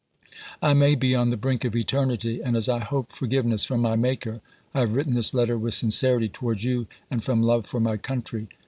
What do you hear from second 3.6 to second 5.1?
from my Maker, I have